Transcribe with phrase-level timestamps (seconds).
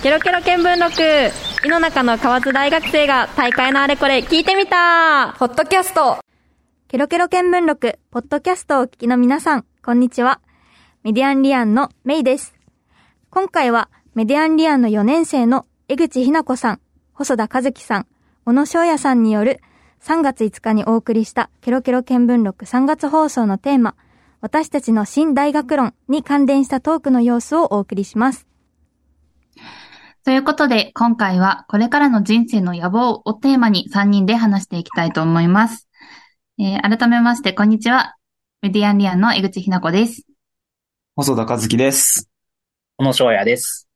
[0.00, 1.66] ケロケロ見聞録。
[1.66, 5.34] 井の中の河津大学生が大会のあれこれ聞いてみた。
[5.40, 6.18] ポッドキャスト。
[6.86, 7.98] ケロケロ見聞録。
[8.12, 10.40] ポッドキャストをお聞きの皆さんこんにちは。
[11.02, 12.54] メディアンリアンのメイです。
[13.30, 16.80] 今回はメディアンリアンの4年生の江口ひな子さん
[17.12, 18.06] 細田和樹さん
[18.44, 19.60] 小野翔也さんによる
[20.04, 23.96] 3月5日にお送りしたケロケロ見聞録3月放送のテーマ
[24.40, 28.46] 私たちの新大学論に関連したトークの様子をお送りします。
[30.24, 35.88] ということで、今回はこれからの人生の野望をテーマに3人で話していきたいと思います。
[36.58, 38.16] えー、改めまして、こんにちは。
[38.60, 40.24] メディアンリアンの江口ひな子です。
[41.16, 42.28] 細田和樹です。
[42.96, 43.88] 小野翔也です。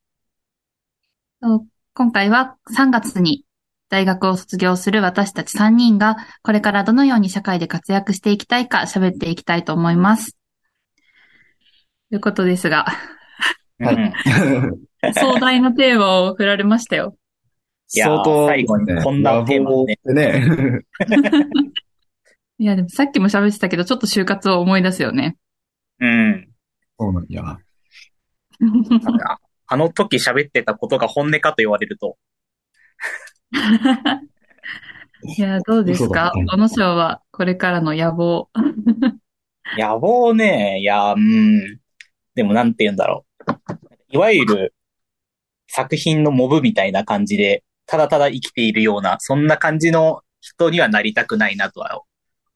[1.94, 3.44] 今回は3月に
[3.88, 10.36] 大学を卒業する私たち3人が、これからどのように社会で活躍していきたいか喋っていきたいと思います。
[12.08, 12.86] ということですが。
[13.84, 15.14] はい。
[15.14, 17.16] 壮大なテーマを振られましたよ。
[17.94, 19.98] いや相当、最後にこんなテーマをね。
[20.06, 20.42] ね
[22.58, 25.36] いや、でもさっきも喋ってたけど、ちょっと就活を思い出すよね。
[26.00, 26.48] うん。
[26.98, 27.58] そうなんや。
[29.66, 32.16] あの時喋ってたことが本音かと言われると、
[35.36, 36.32] いや、どうですか？
[36.50, 38.48] 小野賞はこれからの野望。
[39.78, 41.78] 野望ね、いや、うん。
[42.34, 43.31] でもなんて言うんだろう。
[44.12, 44.74] いわゆる
[45.68, 52.02] 作品のモブみたいな感じで、ただただ生きているような、そんな感じの人にはなりたくないなとは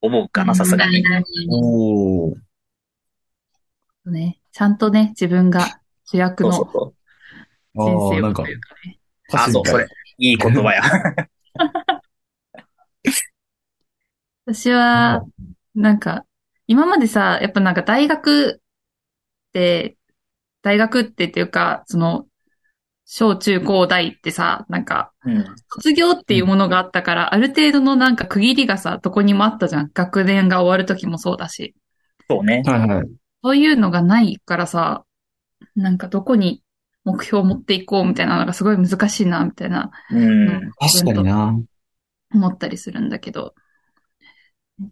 [0.02, 1.02] 思うかな、さすがに。
[1.50, 2.36] お
[4.10, 4.38] ね。
[4.52, 6.60] ちゃんとね、自分が主役の人
[7.74, 8.98] 生をというかね。
[9.32, 9.86] あ、そう、それ。
[10.18, 10.82] いい言葉や。
[14.44, 15.24] 私は、
[15.74, 16.26] なんか、
[16.66, 19.96] 今までさ、やっぱなんか大学って、
[20.66, 22.26] 大学ってっていうか、その、
[23.04, 25.12] 小中高大ってさ、なんか、
[25.72, 29.90] 卒業っていうものがあったから、ある程度のなんか区切りがさ、どこにもあったじゃん。
[29.94, 31.76] 学年が終わる時もそうだし。
[32.28, 32.64] そうね。
[32.66, 33.06] はいはい。
[33.44, 35.04] そういうのがないからさ、
[35.76, 36.64] なんかどこに
[37.04, 39.92] 目標を持っていこうみたいなのがすごい難しいな、みたいな。
[40.10, 40.72] うん。
[40.80, 41.56] 確かにな。
[42.34, 43.54] 思ったりするんだけど。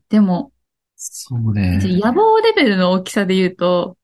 [0.08, 0.52] でも、
[0.94, 1.80] そうね。
[1.82, 3.96] 野望レベルの大きさで言うと、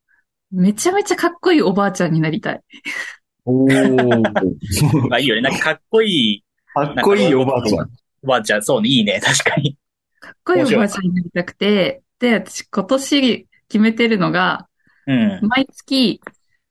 [0.53, 2.61] めちゃめちゃかっこいいおばあちゃんになりたい。
[3.44, 4.22] おー。
[5.09, 5.43] まあいいよね。
[5.43, 6.44] なんかかっこいい。
[6.75, 7.91] かっこいいおばあちゃん。
[8.22, 8.89] おばあちゃん、そうね。
[8.89, 9.21] いいね。
[9.21, 9.77] 確かに。
[10.21, 14.69] かっこいいおばあちゃんになりたくて、で、私今年決めてるのが、
[15.06, 15.41] うん。
[15.43, 16.21] 毎月、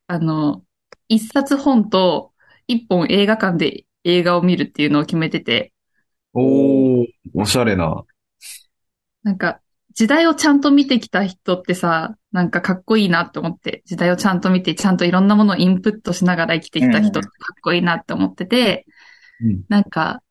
[0.07, 0.63] あの、
[1.07, 2.33] 一冊本と
[2.67, 5.73] 一本映画館で映画を見るっていうのを決めてて。
[6.33, 8.03] おー、おしゃれな。
[9.23, 9.59] なんか、
[9.93, 17.29] 時代をちゃんと見てきた人ってさ、なんかかっこいいなって思って、時代をちゃんと見て、ちゃんといろんなものをインプットしながら生きてきた人ってかっ
[17.61, 18.85] こいいなって思ってて、
[19.41, 20.21] うん、なんか、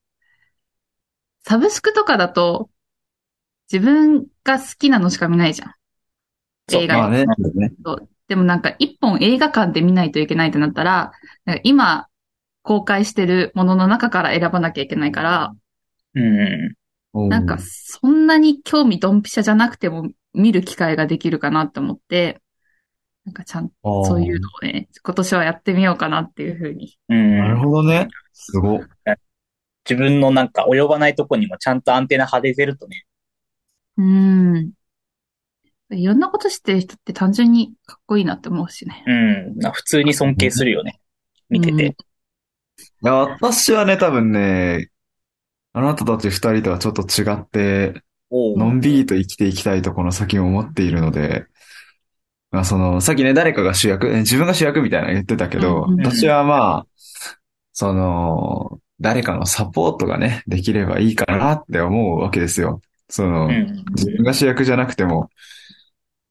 [1.45, 2.71] サブスクとかだと、
[3.73, 5.75] 自分が好きなのしか見ないじゃん。
[6.73, 7.25] 映画ね。
[8.29, 11.13] でもなんか一本映画館で見ないといけないってなったら、
[11.47, 12.09] ら今
[12.63, 15.55] 公開してるものの中から選ばなきゃいけないから、
[16.15, 16.75] うん。
[17.29, 22.41] なんかそんなに興味ドンピシャじゃなくても見る機会ができるかなって思って、
[23.25, 26.99] なんかちゃんとそういうのをね、今年はやってみようかなっていうふうに。
[27.09, 27.39] うん。
[27.39, 28.09] なるほどね。
[28.33, 28.81] すご
[29.89, 33.05] 自分のなんか及ばないとこにもちゃんとアンテナ張れてるとね。
[33.97, 34.73] うん。
[35.91, 39.03] いろんなことしてる人って単純にかっこいいなって思うしね。
[39.07, 39.13] う
[39.69, 39.73] ん。
[39.73, 41.01] 普通に尊敬するよね。
[41.49, 41.87] 見てて。
[41.87, 44.89] いや、私はね、多分ね、
[45.73, 51.47] あなたたち二人とはちょっと違って、のんびりと生きていきたいとこの先を思っているので、
[52.51, 56.87] まあその、さっきね、誰かが主役、自分が主役みたいな言ってたけど、うんうん、私はまあ、
[57.73, 62.81] その、誰かのサポートがね、できればいいかなって思うわけですよ。
[63.09, 65.31] その、うん、自分が主役じゃなくても、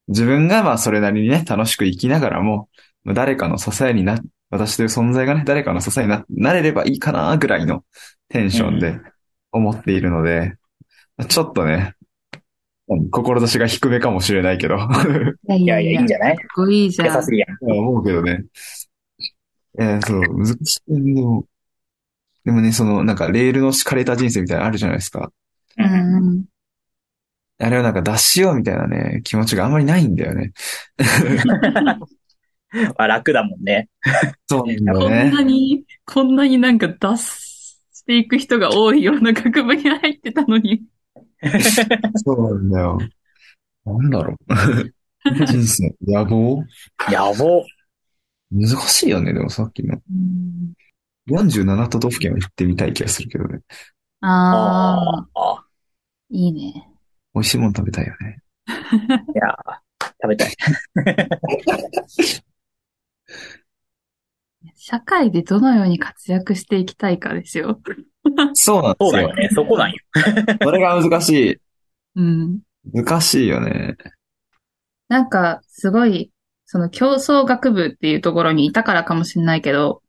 [0.07, 2.69] 自分がまあそれなりにね、楽しく生きながらも、
[3.05, 4.19] 誰かの支えにな、
[4.49, 7.83] 私という存在がね、誰かの支えにな、なれればいいかなぐらいの
[8.29, 8.99] テンションで
[9.51, 10.57] 思っているので、うん、
[11.27, 11.93] ちょっとね、
[13.11, 14.77] 志が低めかもしれないけど。
[15.49, 16.37] いやいや、いいんじゃない？
[16.37, 17.15] かっこいいじゃん。
[17.15, 17.71] 優しいやん。
[17.71, 18.45] 思うけどね。
[19.79, 20.93] えー、そう、難しい。
[21.15, 21.45] でも、
[22.45, 25.31] でもね、その、なんか、レールの敷かれた人生みたいなのあるじゃないですか。
[25.77, 26.45] うん。
[27.59, 30.53] あれをなんか脱しようみたいなね、気持ちがあんまりないんだよね。
[32.71, 33.89] まあ楽だもんね。
[34.47, 35.29] そうなんだよね。
[35.31, 40.83] こんなに、こんなになんか脱していく人が多いような学部に入ってたのに。
[42.25, 42.97] そうなんだよ。
[43.85, 44.53] なんだろう。
[45.45, 46.65] 人生、野望？
[47.09, 47.65] 野望。
[48.51, 49.99] 難しいよね、でもさっきの。
[51.27, 53.59] 47都道府県は行ってみたい気がするけどね。
[54.21, 55.65] ああ。
[56.29, 56.89] いいね。
[57.33, 58.41] 美味しいもの食べたいよね。
[58.67, 59.77] いやー
[60.21, 60.51] 食べたい。
[64.75, 67.81] 社会でどのように活躍していきたいかですよ。
[68.53, 69.33] そうなんですよそうだよ。
[69.33, 69.49] ね。
[69.53, 69.95] そこなんよ。
[70.61, 71.57] それが難しい。
[72.15, 72.59] うん。
[72.93, 73.95] 難しいよね。
[75.09, 76.31] なんか、すごい、
[76.65, 80.01] その競争学部っていうところにいたからかもしれないけど、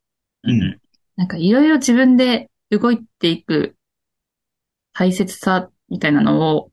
[0.43, 0.79] うん
[1.17, 3.75] なんかいろいろ自分で動いていく
[4.93, 6.70] 大切さみたいなのを、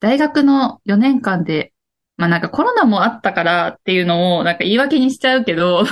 [0.00, 1.72] 大学の4年間で、
[2.18, 5.84] まあなんかコロナもあったからっていうのをなんか言い訳にしちゃうけど、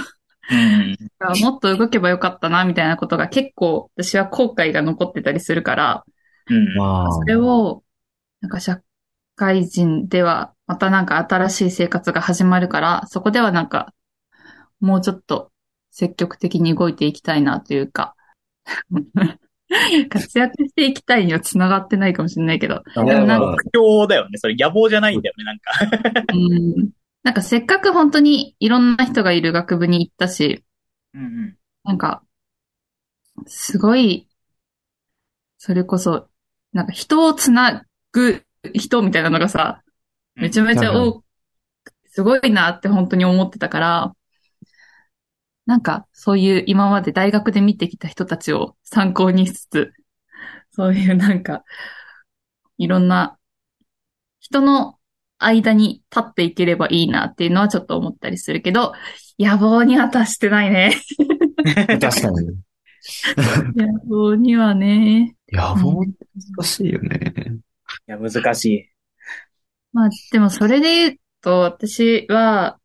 [0.51, 1.41] うん。
[1.41, 6.05] もっと動けばよかったなみたいなことが結構私は後悔が残ってたりするから、
[6.51, 6.77] うん。
[6.77, 7.13] まあ。
[7.13, 7.83] それを、
[8.41, 8.81] なんか社
[9.37, 13.93] 会人では、またなんか新しい生活が始まるから、そこではなんか、
[14.81, 15.51] もうちょっと
[15.91, 18.15] 積極的に動いていきたいなというか、
[20.09, 24.39] 活躍していきたいには繋がってないかもしれないけど、でもなんかまあ目標だよね。
[24.39, 25.73] それ野望じゃないんだよね、なんか。
[26.33, 26.91] うん、
[27.25, 30.63] なんかせっかく本当にいろんな人がいる学部に行ったし、
[31.15, 32.23] うんなんか、
[33.47, 34.29] すごい、
[35.59, 36.29] それこそ、
[36.73, 38.45] なんか人をつなぐ
[38.75, 39.83] 人みたいなのがさ、
[40.35, 41.25] めちゃめちゃ多く、
[42.07, 44.17] すごいなって本当に思ってたから、
[45.67, 49.93] なんかそういう今まで大学で見てきた人たちを参考にしつつ、
[50.73, 51.65] そういうなんか、
[52.79, 53.39] いろんな
[54.41, 54.99] 人の
[55.45, 58.93] 間に立っていければいいなっていうのはちょっと思ったりするけど、
[59.39, 60.95] 野望には達してないね。
[62.01, 62.65] 確かに。
[63.77, 65.37] 野望にはね。
[65.53, 66.27] 野望って
[66.57, 67.35] 難しいよね。
[68.09, 68.91] いや、難しい。
[69.93, 72.79] まあ、でもそれで言うと、私は、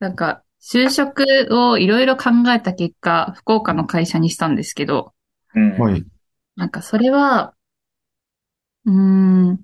[0.00, 5.14] なんか、就職をいろいろ考えた結果、福岡の会社にしたんですけど、
[5.54, 5.78] うん。
[5.78, 6.04] はい。
[6.56, 7.54] なんかそれは、
[8.84, 9.60] うーん、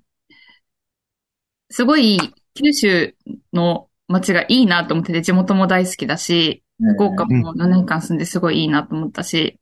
[1.73, 2.19] すごい
[2.53, 3.15] 九州
[3.51, 9.59] の街がいいなと思ってて、地元も大好きだし、福岡も4年間住んですごいいいなと思ったし、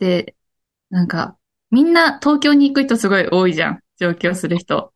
[0.00, 0.34] で、
[0.90, 1.36] なんか、
[1.70, 3.80] みんな東京に行く人すごい多いじゃん。
[4.00, 4.92] 上京する人。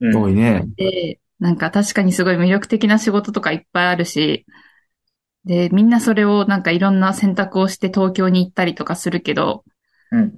[0.00, 0.16] うん。
[0.16, 0.64] 多いね。
[0.76, 4.46] で、なんか確かにすごい魅力的な仕事とかいっぱいあるし、
[5.44, 9.62] で、みんなそれをなんかいろんな選択をして東京に行ったりとかするけど、
[10.10, 10.32] うん。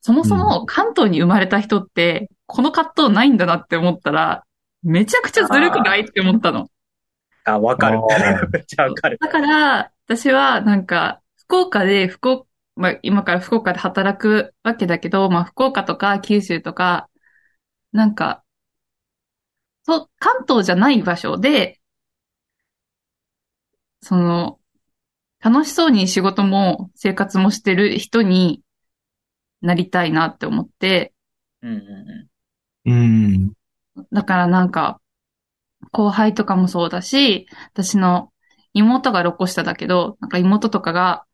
[0.00, 4.44] そもそも関東に生まれた人って、この葛藤ないんだなって思ったら、
[4.82, 6.68] めちゃくちゃずるくないって思ったの。
[7.44, 7.98] あ、わかる。
[8.52, 9.18] めっちゃわかる。
[9.20, 12.46] だから、私はなんか、福岡で、福岡、
[12.76, 17.08] まあ今から福岡で働くわけだけど、まあ福岡とか九州とか、
[17.92, 18.44] なんか、
[19.84, 21.80] そう、関東じゃない場所で、
[24.00, 24.60] その、
[25.40, 28.62] 楽しそうに仕事も生活もしてる人に
[29.60, 31.12] なりたいなって思って、
[31.62, 32.28] うんううん。
[34.12, 35.00] だからなんか、
[35.92, 38.32] 後輩とかもそうだし、私の
[38.72, 41.24] 妹が6個下だけど、なんか妹とかが、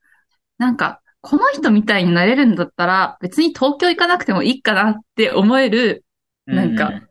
[0.58, 6.04] なんか、この人みたいになれるんだったら、別に東京行かなくてもいいかなって思える、
[6.52, 6.54] ん。
[6.56, 7.02] なんか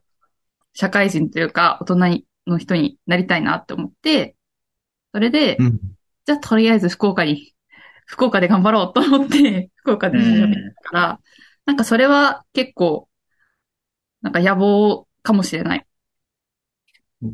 [0.73, 4.35] 社会人というか、大人の人になりたいなって思って、
[5.13, 5.79] それで、うん。
[6.25, 7.53] じゃあとりあえず福岡に、
[8.05, 11.19] 福岡で頑張ろうと思って、福岡でうん、調べたから、
[11.65, 13.07] なんかそれは結構、
[14.21, 15.85] なんか野望かもしれない。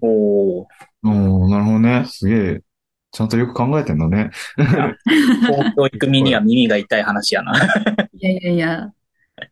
[0.01, 0.65] おー。
[1.03, 2.05] おー、なるほどね。
[2.07, 2.61] すげえ。
[3.11, 4.29] ちゃんとよく考えてんだね。
[4.57, 7.53] 東京行く身には耳が痛い話やな。
[8.13, 8.93] いやいやいや。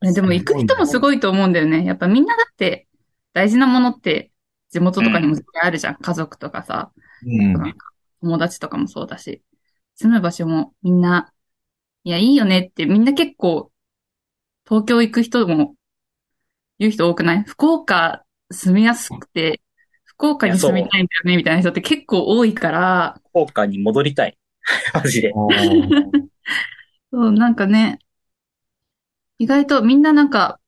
[0.02, 1.86] ねでも行く人もすごいと思うんだよね。
[1.86, 2.88] やっぱみんなだって
[3.34, 4.32] 大事なものって
[4.70, 5.96] 地元とかにも絶対あるじゃん。
[5.96, 6.92] 家族とかさ、
[7.26, 7.76] うん。
[8.22, 9.42] 友達とかもそうだし。
[9.96, 11.32] 住む場所もみんな、
[12.04, 13.72] いやいいよねってみんな結構
[14.68, 15.76] 東京行く人も
[16.80, 17.44] 言う人多くない？
[17.44, 19.62] 福岡住みやすくて、
[20.04, 24.38] 福岡に住みたいんだよねみたいな人って結構多いから、福岡に戻りたい。
[24.94, 25.34] マジで。
[27.12, 28.00] そう、なんかね、
[29.38, 30.60] 意外とみんななんか、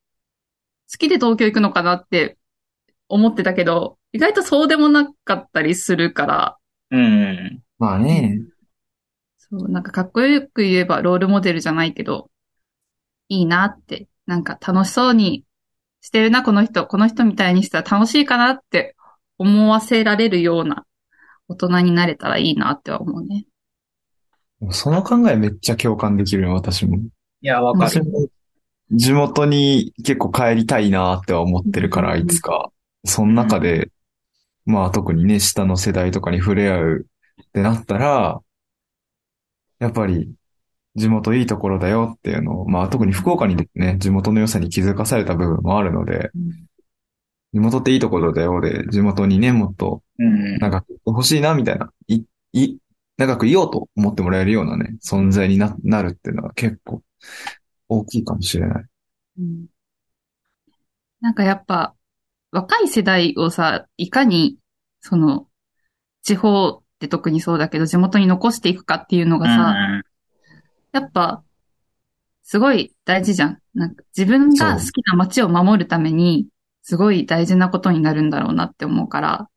[0.91, 2.37] 好きで東京行くのかなって
[3.09, 6.57] 思ってたけど、意外とそうでもなかったりするから、
[6.91, 7.61] うん。
[7.77, 8.41] まあね。
[9.37, 12.29] そう、なんかかっこよく言えばロールモデルじゃないけど、
[13.29, 15.43] いいなって、なんか楽しそうに
[16.01, 18.95] してるな、この人、この人みたいにしたら楽しいかなって
[19.37, 20.85] 思わせられるような
[21.47, 23.45] 大人になれたらいいなっては思うね。
[24.71, 26.97] その考えめっちゃ共感できるよ、私も。
[26.97, 27.01] い
[27.41, 28.03] や、わかる。
[28.89, 32.71] 地元に結構帰りたいなっては思ってるから、うんいつか。
[33.03, 33.91] その中で、
[34.65, 37.07] まあ特にね、下の世代とかに触れ合う
[37.41, 38.41] ってなったら、
[39.79, 40.33] やっぱり
[40.97, 46.31] 地元いいところだよっていうのを、まあ特に福岡にね、地元の良さに気づかされた部分もあるので、
[47.53, 50.57] 地元っていいところだよで、地元にね、もっとうん。
[50.57, 52.23] 長く欲しいな、みたいな、い、
[52.53, 52.77] い、
[53.17, 57.03] 長くいようと思ってもらえるようなね、存在にな、なるっていうのは結構
[57.87, 58.85] 大きいかもしれない。
[59.39, 59.65] うん
[61.19, 61.95] なんかやっぱ、
[62.51, 64.57] 若い世代をさ、いかに、
[65.01, 65.47] その、
[66.21, 70.03] 地方って特にそうだけど、地元に残していくかっていうのがさ、うん
[70.91, 71.43] やっぱ、
[72.43, 73.59] すごい大事じゃん。
[73.73, 76.47] なんか自分が好きな街を守るために、
[76.81, 79.49] すごい大事なことになるんだろうなって思うから。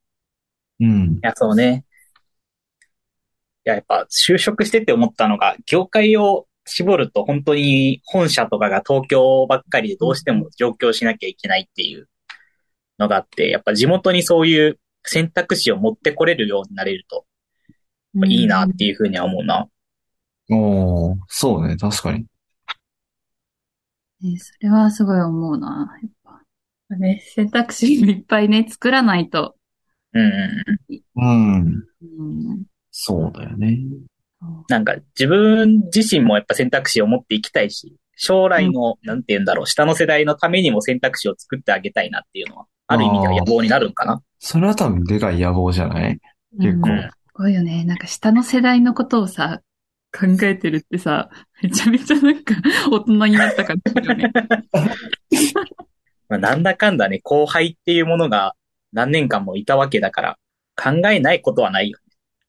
[0.80, 1.18] うんい。
[1.22, 1.84] や、そうね。
[3.64, 12.08] いや、やっぱ就職してて思ったのが、業界を絞ると本当に本社とかが東京ばっかりでどうしても上京しなきゃいけないっていう
[12.98, 17.24] のがあって、やっぱ地元にそういう選択肢を持ってこれるようになれると、
[18.26, 19.68] いいなっていうふうには思うな。
[20.50, 20.89] おー、
[21.28, 22.26] そうね、確かに。
[24.22, 25.98] ねそれはすごい思うな。
[26.02, 26.10] やっ
[26.90, 26.96] ぱ。
[26.96, 29.56] ね、選択肢をいっぱいね、作らないと。
[30.12, 30.30] うんうん
[31.16, 31.24] うん。
[31.24, 31.84] うん。
[32.50, 33.78] うん、そうだよね。
[34.68, 44.22] なんか自分自身もやっぱ選択肢を持っていきたいし、将来の、なんて言うんだろう、下の世代のためにも選択肢を作ってあげたいなっていうのは、ある意味では野望になるんかな。
[44.38, 46.18] それは多分でかい野望じゃない？
[46.58, 47.84] 結構うんすごいよね。
[47.84, 49.60] なんか下の世代のことをさ、
[50.12, 51.30] 考えてるってさ、
[51.62, 52.54] めちゃめちゃなんか
[52.90, 54.32] 大人になった感じだよね。
[56.28, 58.54] まあ、なんだかんだね、後輩っていうものが
[58.92, 60.38] 何年間もいたわけだから、
[60.76, 62.04] 考えないことはないよね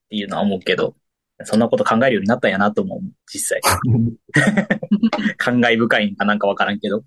[0.06, 0.96] っていうのは思うけど、
[1.44, 3.00] そんなこと考えるようになったんやなと思う、
[3.32, 3.62] 実際。
[5.38, 7.04] 感慨深いんかなんかわからんけど。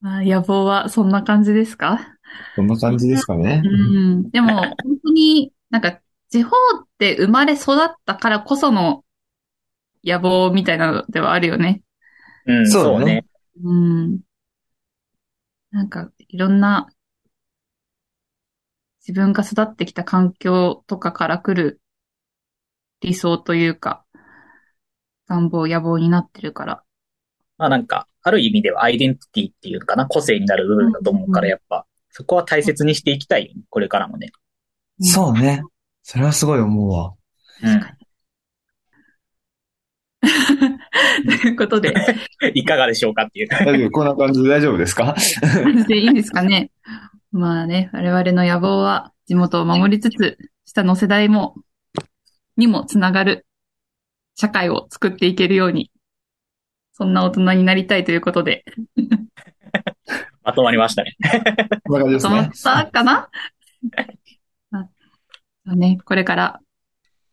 [0.00, 2.16] まあ、野望はそんな感じですか？
[2.56, 3.68] こんな感じですかねう。
[3.68, 4.30] ん。
[4.30, 6.00] でも、本当になんか
[6.30, 9.04] 地方って生まれ育ったからこその
[10.04, 11.82] 野望みたいなのではあるよね。
[12.46, 13.24] うん、そうだね
[13.62, 14.20] そうん。
[15.70, 16.88] なんか、いろんな、
[19.06, 21.80] 自分が育ってきた環境とかから来る
[23.00, 24.04] 理想というか、
[25.28, 26.82] 願望、野望になってるから。
[27.56, 34.32] まあなんか、ある意味ではアイデンティティっていうのかな、個性になる部分だと思うから、うんやっぱ、そこは大切にしていきたいこれからもね。
[35.00, 35.62] そうね。
[36.02, 37.14] それはすごい思うわ。
[37.62, 37.99] うん。
[41.42, 41.94] ということで、
[42.54, 43.48] いかがでしょうかっていう。
[43.48, 45.14] 大丈夫こんな感じで大丈夫ですか？
[45.88, 46.70] でいいんですかね。
[47.32, 50.36] まあね、我々の野望は地元を守りつつ、
[50.66, 51.54] 下の世代も、
[52.56, 53.46] にもつながる
[54.36, 55.90] 社会を作っていけるように、
[56.92, 58.64] そんな大人になりたいということで、
[60.42, 61.16] まとまりましたね。
[61.88, 62.84] こんな感じですね止まっ。
[62.86, 63.28] たかな？
[65.76, 66.60] ね、これから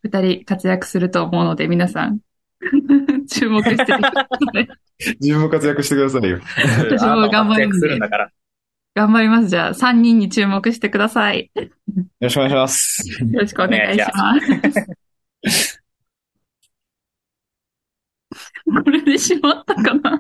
[0.04, 2.20] 二人活躍すると思うので、皆さん、
[3.30, 4.28] 注目しててくださ
[4.60, 4.68] い。
[5.22, 6.40] 自分も活躍してくださいよ。
[6.90, 8.34] 私も頑張るんであの活躍す。
[8.96, 9.48] 頑張ります。
[9.50, 11.52] じゃあ、三人に注目してください。
[11.56, 11.70] よよ
[12.22, 13.04] ろしくお願いします。
[13.32, 15.80] ろしくお願いします。
[18.66, 20.20] これでしまったかな？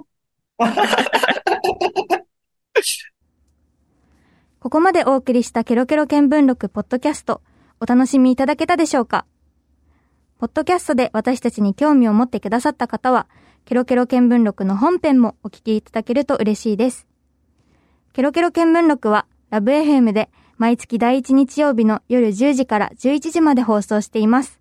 [4.59, 7.41] ここまでお送りしたケロケロ見聞録ポッドキャスト、
[7.79, 9.25] お楽しみいただけたでしょうか？
[10.39, 13.27] ポッドキャストで私たちに興味を持ってくださった方は、
[13.65, 17.07] ケロケロ見聞録の本編もお聞きいただけると嬉しいです。
[18.13, 24.59] ケロケロ見聞録は、ラブ FM で毎月第1日曜日の夜10時から11時まで放送しています。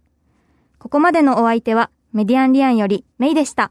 [0.78, 3.70] ここまでのお相手は、メディアンリアンよりメイでした。